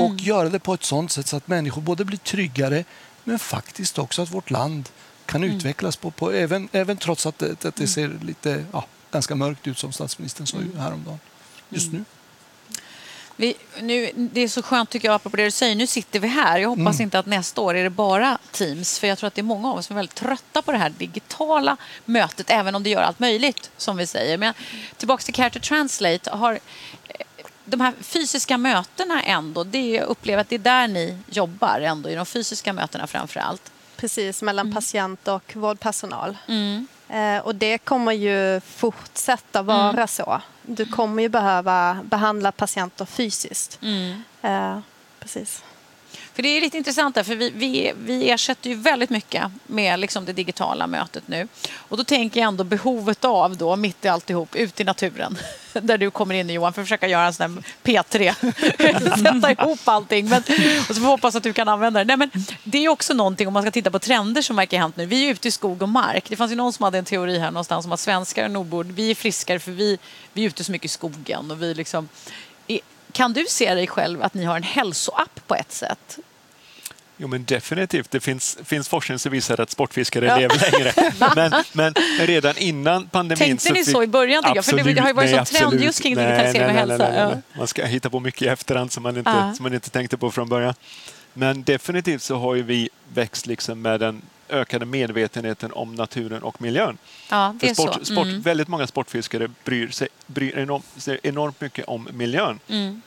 [0.00, 2.84] och göra det på ett sådant sätt så att människor både blir tryggare
[3.24, 4.88] men faktiskt också att vårt land
[5.26, 9.34] kan utvecklas på, på även, även trots att det, att det ser lite ja, ganska
[9.34, 11.18] mörkt ut som statsministern sa häromdagen.
[11.68, 12.04] Just nu.
[13.36, 15.74] Vi, nu, det är så skönt tycker jag, apropå det du säger.
[15.74, 16.58] Nu sitter vi här.
[16.58, 18.98] Jag hoppas inte att nästa år är det bara Teams.
[18.98, 20.78] För jag tror att det är många av oss som är väldigt trötta på det
[20.78, 22.50] här digitala mötet.
[22.50, 24.38] Även om det gör allt möjligt, som vi säger.
[24.38, 24.54] Men
[24.96, 26.30] tillbaka till Care to Translate.
[26.30, 27.26] Har, eh,
[27.64, 31.80] de här fysiska mötena ändå, det är, jag upplever att det är där ni jobbar
[31.80, 32.08] ändå.
[32.08, 33.72] I de fysiska mötena framför allt.
[33.96, 36.36] Precis, mellan patient och vårdpersonal.
[36.48, 36.86] Mm.
[37.08, 40.40] Eh, och det kommer ju fortsätta vara så.
[40.62, 43.78] Du kommer ju behöva behandla patienter fysiskt.
[44.42, 44.78] Eh,
[45.20, 45.62] precis.
[46.34, 50.00] För det är lite intressant där, för vi, vi, vi ersätter ju väldigt mycket med
[50.00, 51.48] liksom det digitala mötet nu.
[51.76, 55.38] Och då tänker jag ändå behovet av, då, mitt i alltihop, ut i naturen.
[55.72, 58.34] Där du kommer in Johan för att försöka göra en sån där P3.
[59.22, 60.28] Sätta ihop allting.
[60.28, 60.42] Men,
[60.80, 62.16] och så får vi hoppas att du kan använda det.
[62.16, 64.82] Nej, men det är också någonting om man ska titta på trender som verkar ha
[64.82, 65.06] hänt nu.
[65.06, 66.24] Vi är ute i skog och mark.
[66.28, 68.84] Det fanns ju någon som hade en teori här någonstans om att svenskar och nordbor,
[68.84, 69.98] vi är friskare för vi,
[70.32, 71.50] vi är ute så mycket i skogen.
[71.50, 72.08] Och vi liksom,
[73.16, 76.18] kan du se dig själv att ni har en hälsoapp på ett sätt?
[77.18, 78.10] Jo, men definitivt.
[78.10, 80.36] Det finns, finns forskning som visar att sportfiskare Ja.
[80.38, 80.92] lever längre.
[81.36, 81.94] Men, men
[82.26, 83.38] redan innan pandemin...
[83.38, 84.64] Tänkte ni så i början, tycker jag?
[84.64, 85.84] För det Absolut, har ju varit nej, sån trend absolut.
[85.84, 86.96] just kring digitalisering och hälsa.
[86.98, 87.58] nej, nej, Ja.
[87.58, 89.54] Man ska hitta på mycket i efterhand som man inte, Ja.
[89.54, 90.74] som man inte tänkte på från början.
[91.32, 96.62] Men definitivt så har ju vi växt liksom med den ökade medvetenheten om naturen och
[96.62, 96.98] miljön.
[97.30, 98.04] Ja, det är sport, så.
[98.04, 98.40] sport, Mm.
[98.42, 102.60] Väldigt många sportfiskare bryr sig bryr enormt, sig enormt mycket om miljön.
[102.68, 103.02] Mm.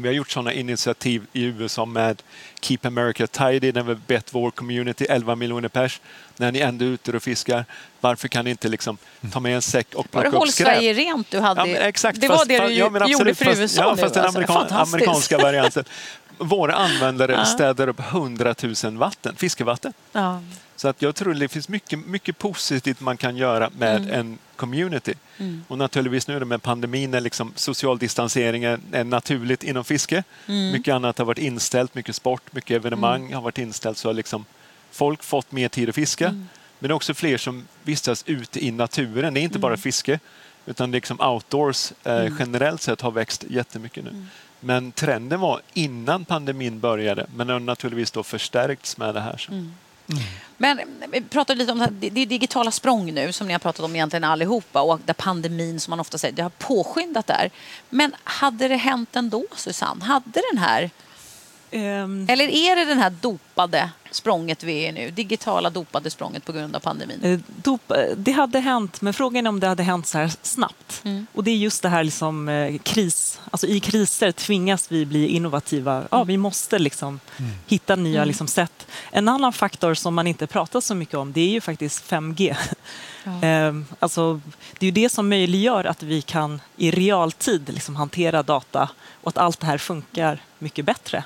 [0.00, 2.22] Vi har gjort sådana initiativ i USA med
[2.60, 6.00] Keep America Tidy, där vi bett vår community, 11 miljoner pers,
[6.36, 7.64] när ni ändå är ute och fiskar,
[8.00, 8.96] varför kan ni inte liksom
[9.32, 10.68] ta med en säck och Var det plocka Håll upp skräp?
[10.68, 11.68] Sverige rent du hade?
[11.70, 13.82] Ja, exakt, det var fast- det du fast- ja, men gjorde absolut, för fast- USA
[13.82, 14.00] Ja, nu.
[14.02, 14.38] fast den alltså.
[14.38, 15.84] amerikan, amerikanska varianten.
[16.38, 17.44] Våra användare Ja.
[17.44, 19.92] städar upp 100 000 vatten, fiskevatten.
[20.12, 20.40] Ja.
[20.82, 24.20] Så att jag tror det finns mycket, mycket positivt man kan göra med Mm.
[24.20, 25.14] en community.
[25.68, 30.24] Och naturligtvis nu med pandemin när liksom social distansering är, är naturligt inom fiske.
[30.46, 30.72] Mm.
[30.72, 33.98] Mycket annat har varit inställt, mycket sport, mycket evenemang har varit inställt.
[33.98, 34.44] Så har liksom
[34.90, 36.28] folk fått mer tid att fiska.
[36.28, 36.48] Mm.
[36.78, 39.34] Men det är också fler som vistas ute i naturen.
[39.34, 40.18] Det är inte bara fiske
[40.66, 44.26] utan liksom outdoors eh, generellt sett har växt jättemycket nu.
[44.60, 49.48] Men trenden var innan pandemin började men den har naturligtvis då förstärkts med det här.
[50.56, 53.52] Men eh, vi pratade lite om det, här, det är digitala språng nu som ni
[53.52, 57.26] har pratat om egentligen allihopa och där pandemin som man ofta säger, det har påskyndat
[57.26, 57.50] där.
[57.90, 60.04] Men hade det hänt ändå Susanne?
[60.04, 60.90] Hade den här,
[61.72, 65.10] Ehm, eller är det den här dopade språnget vi är nu?
[65.10, 67.20] Digitala dopade språnget på grund av pandemin?
[67.22, 70.32] Eh, Dop, eh, det hade hänt, men frågan är om det hade hänt så här
[70.42, 71.00] snabbt.
[71.04, 71.26] Mm.
[71.32, 73.40] Och det är just det här liksom, eh, kris.
[73.50, 76.02] Alltså I kriser tvingas vi bli innovativa.
[76.10, 77.20] Ja, vi måste liksom
[77.66, 78.86] hitta nya liksom, sätt.
[79.10, 82.56] En annan faktor som man inte pratar så mycket om det är ju faktiskt 5G.
[83.42, 84.40] Eh, alltså,
[84.78, 88.88] det är ju det som möjliggör att vi kan i realtid liksom, hantera data
[89.20, 91.24] och att allt det här funkar mycket bättre.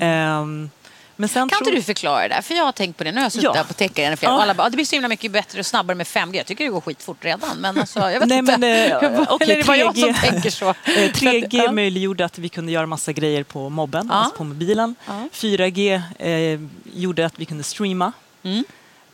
[0.00, 0.70] Ehm,
[1.16, 1.68] men sen Kan tror...
[1.68, 2.42] inte du förklara det där?
[2.42, 3.10] För jag har tänkt på det.
[3.12, 3.52] Nu har jag suttit Ja.
[3.52, 4.42] där på Techaren i flera Ja.
[4.42, 6.36] alla bara, "Ah, det blir så himla mycket bättre och snabbare med 5G.
[6.36, 7.56] Jag tycker det går skitfort redan.
[7.58, 8.58] Men alltså, jag vet Nej, inte.
[8.58, 8.96] men, eh,
[9.28, 10.30] okej, Eller är det bara jag som 3G.
[10.30, 10.68] tänker så?
[10.68, 14.16] Eh, 3G Så att, möjliggjorde att vi kunde göra massa grejer på mobben, Ja.
[14.16, 14.94] alltså på mobilen.
[15.06, 15.28] Ja.
[15.32, 16.60] 4G eh,
[16.94, 18.12] gjorde att vi kunde streama.
[18.42, 18.64] Mm.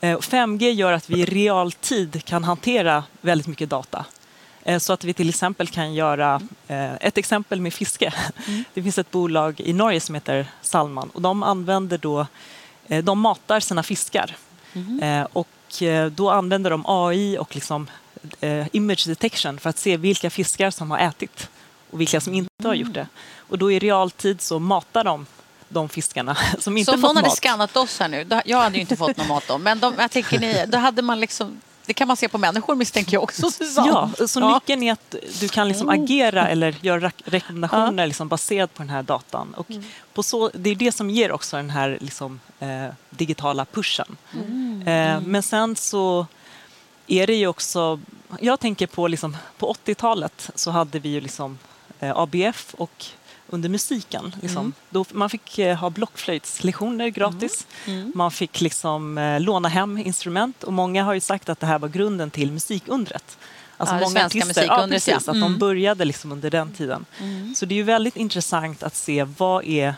[0.00, 4.04] Eh, 5G gör att vi i realtid kan hantera väldigt mycket data.
[4.68, 8.14] Eh, så att vi till exempel kan göra eh, ett exempel med fiske.
[8.46, 8.64] Mm.
[8.74, 12.26] Det finns ett bolag i Norge som heter Salman och de använder då,
[12.88, 14.36] eh, de matar sina fiskar.
[14.72, 15.02] Mm.
[15.02, 15.48] Eh, och
[16.12, 17.90] då använder de AI och liksom,
[18.72, 21.48] image detection för att se vilka fiskar som har ätit
[21.90, 23.06] och vilka som inte har gjort det.
[23.36, 25.26] Och då i realtid så matar de
[25.68, 27.36] de fiskarna som inte Så fått någon hade mat.
[27.36, 30.10] skannat oss här nu, jag hade ju inte fått någon mat då, men de, jag
[30.10, 33.50] tänker ni, då hade man liksom, det kan man se på människor misstänker jag också
[33.50, 33.88] Susanne.
[33.88, 38.82] Ja, så nyckeln är att du kan liksom agera eller göra rekommendationer liksom baserat på
[38.82, 39.54] den här datan.
[39.54, 39.66] Och
[40.14, 44.16] på så, det är det som ger också den här liksom, eh, digitala pushen.
[44.86, 46.26] Eh, men sen så
[47.06, 48.00] är det ju också...
[48.40, 51.58] Jag tänker på, liksom, på 80-talet så hade vi ju liksom,
[52.00, 53.06] eh, ABF och
[53.48, 54.34] under musiken.
[54.42, 57.66] Liksom, då, man fick eh, ha blockflöjtslektioner gratis.
[58.14, 61.78] Man fick liksom, eh, låna hem instrument och många har ju sagt att det här
[61.78, 63.38] var grunden till musikundret.
[63.76, 65.30] Alltså Ja, många svenska artister, ja, musikundret, precis, ja.
[65.32, 65.52] att Mm.
[65.52, 67.04] de började liksom under den tiden.
[67.56, 69.94] Så det är ju väldigt intressant att se vad är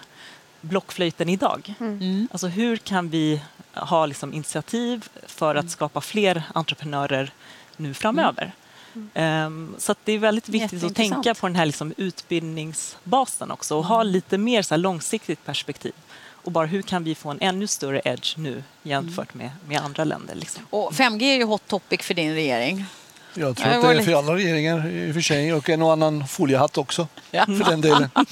[0.60, 1.74] blockflöjten idag?
[1.80, 2.28] Mm.
[2.30, 3.40] Alltså hur kan vi
[3.74, 5.64] ha liksom initiativ för Mm.
[5.66, 7.32] att skapa fler entreprenörer
[7.76, 8.52] nu framöver?
[9.14, 13.76] Ehm, så att det är väldigt viktigt att tänka på den här liksom utbildningsbasen också
[13.76, 15.92] och ha lite mer så här långsiktigt perspektiv.
[16.42, 20.05] Och bara hur kan vi få en ännu större edge nu jämfört med, med andra
[20.05, 20.35] länder?
[20.35, 20.66] Liksom.
[20.70, 22.85] Och 5G är ju hot topic för din regering.
[23.35, 25.92] Jag tror att det är för alla regeringar i och för sig och en och
[25.92, 27.46] annan foliehatt också Ja.
[27.46, 28.11] för den delen.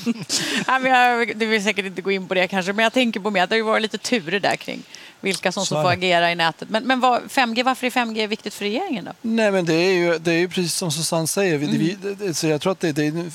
[0.66, 3.20] Nej, men jag, du vill säkert inte gå in på det kanske, men jag tänker
[3.20, 4.82] på mig att det har ju varit lite turer där kring
[5.20, 6.68] vilka som, får agera i nätet.
[6.70, 9.12] Men, men vad, 5G, varför är 5G viktigt för regeringen då?
[9.22, 11.54] Nej men det är ju, det är ju precis som Susanne säger.
[11.54, 11.70] Mm.
[11.78, 13.30] vi, det- det, så jag tror att det, det är,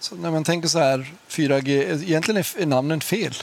[0.00, 1.68] så när man tänker så här 4G,
[2.04, 3.34] egentligen är namnen fel.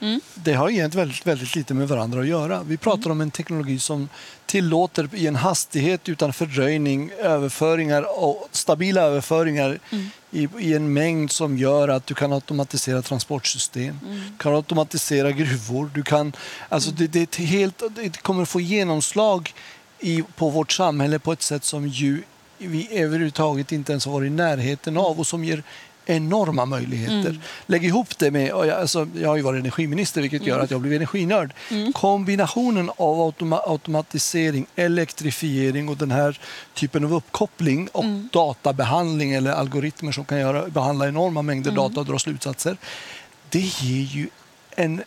[0.00, 0.20] Mm.
[0.34, 2.62] Det har egentligen väldigt, väldigt lite med varandra att göra.
[2.62, 3.10] Vi pratar Mm.
[3.12, 4.08] om en teknologi som
[4.46, 10.06] tillåter i en hastighet utan fördröjning överföringar och stabila överföringar Mm.
[10.30, 14.20] i, i en mängd som gör att du kan automatisera transportsystem, Mm.
[14.38, 15.90] kan automatisera gruvor.
[15.94, 16.32] Du kan,
[16.68, 19.54] alltså det, det, är helt, det kommer få genomslag
[20.00, 22.22] i, på vårt samhälle på ett sätt som ju
[22.58, 25.62] vi överhuvudtaget inte ens har varit i närheten av och som ger
[26.10, 27.40] enorma möjligheter.
[27.66, 30.70] Lägg ihop det med, och jag, alltså, jag har ju varit energiminister vilket gör att
[30.70, 31.52] jag blev energinörd.
[31.94, 36.40] Kombinationen av automa automatisering, elektrifiering och den här
[36.74, 42.06] typen av uppkoppling och databehandling eller algoritmer som kan göra, behandla enorma mängder data och
[42.06, 42.76] dra slutsatser.
[43.48, 44.28] Det ger ju
[44.70, 45.02] en...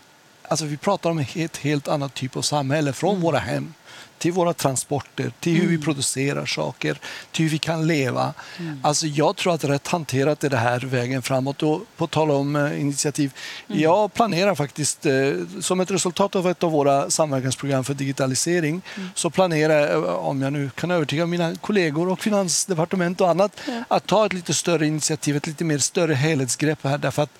[0.47, 3.73] Alltså vi pratar om ett helt annat typ av samhälle från våra hem
[4.17, 6.99] till våra transporter, till hur vi producerar saker,
[7.31, 8.33] till hur vi kan leva.
[8.81, 11.63] Alltså jag tror att rätt hanterat är det här vägen framåt.
[11.63, 13.33] Och på tal om eh, initiativ,
[13.67, 18.81] jag planerar faktiskt, eh, som ett resultat av ett av våra samverkansprogram för digitalisering,
[19.15, 23.59] så planerar jag, eh, om jag nu kan övertyga mina kollegor och finansdepartement och annat,
[23.87, 26.97] att ta ett lite större initiativ, ett lite mer större helhetsgrepp här.
[26.97, 27.31] Därför att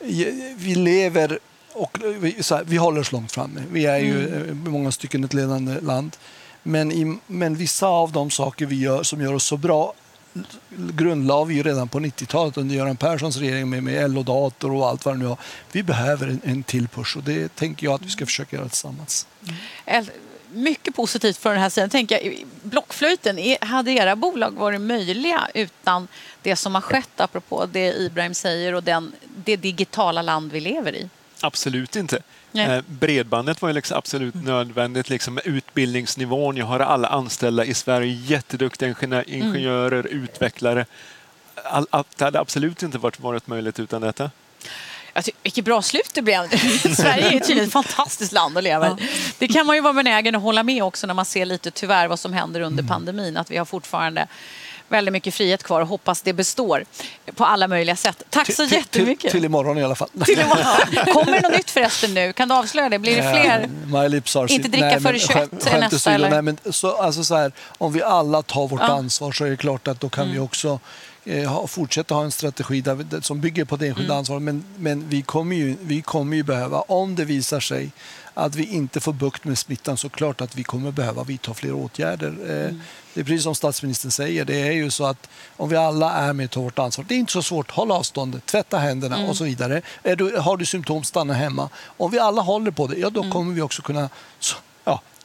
[0.00, 1.38] eh, vi lever
[1.78, 3.62] och vi, så här, vi håller oss långt framme.
[3.72, 6.16] Vi är ju eh, i många stycken ett ledande land.
[6.62, 9.94] Men, i, men vissa av de saker vi gör som gör oss så bra
[10.70, 15.04] grundlade vi ju redan på 90-talet under Göran Perssons regering med, med LO-dator och allt
[15.04, 15.38] vad det nu har.
[15.72, 18.68] Vi behöver en, en till push och det tänker jag att vi ska försöka göra
[18.68, 19.26] tillsammans.
[19.84, 20.10] El-
[20.52, 21.90] mycket positivt för den här sidan.
[21.90, 26.08] Tänker jag, blockflöjten, hade era bolag varit möjliga utan
[26.42, 29.12] det som har skett apropå det Ibrahim säger och den,
[29.44, 31.08] det digitala land vi lever i?
[31.40, 32.22] Absolut inte.
[32.52, 32.66] Nej.
[32.76, 36.56] Eh, Bredbandet var ju liksom absolut nödvändigt liksom med utbildningsnivån.
[36.56, 40.86] Jag har alla anställda i Sverige, jätteduktiga ingenjö- ingenjörer, utvecklare.
[41.64, 44.30] All, all, det hade absolut inte varit, varit möjligt utan detta.
[45.22, 46.48] Tycker, vilket bra slut det blev.
[46.96, 49.08] Sverige är tydligen ett fantastiskt land att leva i.
[49.38, 52.08] Det kan man ju vara benägen att hålla med också när man ser lite tyvärr
[52.08, 53.36] vad som händer under pandemin.
[53.36, 54.26] Att vi har fortfarande
[54.88, 56.84] väldigt mycket frihet kvar och hoppas det består
[57.34, 58.22] på alla möjliga sätt.
[58.30, 59.20] Tack så Till- jättemycket.
[59.20, 60.08] till, till imorgon i alla fall.
[60.24, 61.12] Till imorgon.
[61.14, 62.32] Kommer det något nytt förresten nu?
[62.32, 62.98] Kan du avslöja det?
[62.98, 63.60] Blir det fler?
[63.60, 66.30] Eh, My lips are Inte dricka Nej, före men 21 skämt- är skämt nästa, eller?
[66.30, 68.86] Nej, men så, alltså så här, om vi alla tar vårt Ja.
[68.86, 68.98] Mm.
[68.98, 70.80] ansvar så är det klart att då kan vi också
[71.28, 74.18] eh, fortsätta ha en strategi där, som bygger på det enskilda Mm.
[74.18, 74.42] ansvaret.
[74.42, 77.90] Men, men vi, kommer ju, vi kommer ju behöva, om det visar sig
[78.34, 81.72] att vi inte får bukt med smittan så klart att vi kommer behöva vidta fler
[81.72, 82.34] åtgärder.
[82.48, 82.80] Eh, Mm.
[83.14, 86.32] Det är precis som statsministern säger, det är ju så att om vi alla är
[86.32, 89.28] med och tar vårt ansvar, det är inte så svårt, håll avståndet, tvätta händerna Mm.
[89.28, 89.82] och så vidare.
[90.02, 91.68] Du, har du symptom, stanna hemma.
[91.96, 93.12] Om vi alla håller på det, ja Mm.
[93.22, 94.08] då kommer vi också kunna,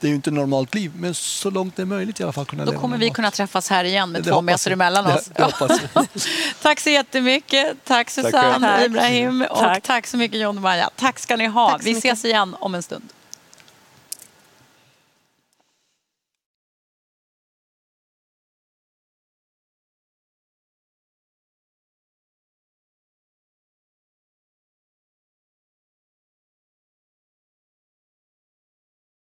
[0.03, 2.45] det är ju inte normalt liv, men så långt det är möjligt i alla fall
[2.45, 3.15] kunna Då leva kommer vi normalt.
[3.15, 5.25] kunna träffas här igen med Det två meter emellan Det- oss.
[5.35, 6.07] det hoppas jag.
[6.61, 7.77] tack så jättemycket.
[7.83, 8.85] Tack Susanne, själv.
[8.91, 9.83] Ibrahim och Tack.
[9.83, 10.89] tack så mycket John och Maja.
[10.95, 11.69] Tack ska ni ha.
[11.71, 13.03] Tack Vi ses igen om en stund.